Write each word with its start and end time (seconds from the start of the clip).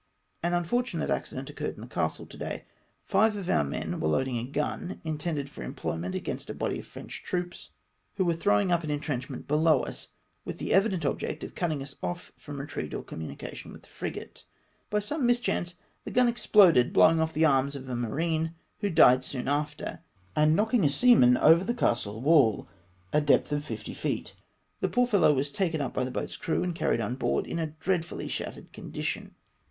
An 0.41 0.55
unfortunate 0.55 1.11
accident 1.11 1.47
occurred 1.51 1.75
in 1.75 1.81
the 1.81 1.87
castle 1.87 2.25
to 2.25 2.35
day. 2.35 2.65
Five 3.03 3.35
of 3.35 3.47
our 3.51 3.63
men 3.63 3.99
were 3.99 4.07
loading 4.07 4.39
a 4.39 4.43
gun, 4.43 4.99
intended 5.03 5.47
for 5.47 5.61
employment 5.61 6.15
against 6.15 6.49
a 6.49 6.55
body 6.55 6.79
of 6.79 6.87
French 6.87 7.21
troops, 7.21 7.69
who 8.15 8.23
314 8.23 8.69
UNFOETUNATE 8.71 8.95
ACCIDENT. 8.95 9.45
were 9.45 9.45
throwing 9.45 9.45
up 9.45 9.45
an 9.45 9.45
intrencliment 9.45 9.47
below 9.47 9.83
us, 9.83 10.07
with 10.43 10.57
the 10.57 10.73
evident 10.73 11.05
object 11.05 11.43
of 11.43 11.53
cutting 11.53 11.83
us 11.83 11.93
off 12.01 12.31
from 12.35 12.59
retreat 12.59 12.95
or 12.95 13.03
com 13.03 13.19
munication 13.19 13.71
with 13.71 13.83
the 13.83 13.89
frigate; 13.89 14.43
by 14.89 14.97
some 14.97 15.23
mischance 15.23 15.75
the 16.03 16.09
gun 16.09 16.27
exploded, 16.27 16.91
blo^\dng 16.95 17.19
off 17.19 17.33
the 17.33 17.45
arms 17.45 17.75
of 17.75 17.87
a 17.87 17.95
marine, 17.95 18.55
who 18.79 18.89
died 18.89 19.23
soon 19.23 19.47
after, 19.47 19.99
and 20.35 20.55
knocking 20.55 20.83
a 20.83 20.89
seaman 20.89 21.37
over 21.37 21.63
the 21.63 21.75
castle 21.75 22.19
wall, 22.23 22.67
a 23.13 23.21
depth 23.21 23.51
of 23.51 23.63
fifty 23.63 23.93
feet. 23.93 24.33
The 24.79 24.89
poor 24.89 25.05
feUow 25.05 25.35
was 25.35 25.51
taken 25.51 25.79
up 25.79 25.93
by 25.93 26.03
the 26.03 26.09
boat's 26.09 26.37
crew, 26.37 26.63
and 26.63 26.73
carried 26.73 27.01
on 27.01 27.17
board 27.17 27.45
in 27.45 27.59
a 27.59 27.67
dreadfully 27.79 28.27
shattered 28.27 28.73
condition. 28.73 29.35